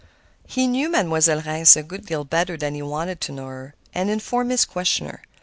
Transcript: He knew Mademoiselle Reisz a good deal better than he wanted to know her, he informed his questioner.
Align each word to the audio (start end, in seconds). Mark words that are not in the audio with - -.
He 0.47 0.65
knew 0.65 0.89
Mademoiselle 0.89 1.41
Reisz 1.43 1.75
a 1.77 1.83
good 1.83 2.07
deal 2.07 2.23
better 2.23 2.57
than 2.57 2.73
he 2.73 2.81
wanted 2.81 3.21
to 3.21 3.31
know 3.31 3.45
her, 3.45 3.75
he 3.93 3.99
informed 3.99 4.49
his 4.49 4.65
questioner. 4.65 5.21